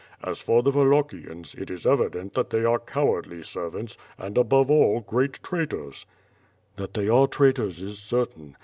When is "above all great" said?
4.35-5.33